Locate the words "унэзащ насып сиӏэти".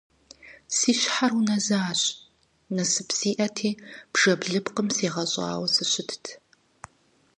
1.39-3.69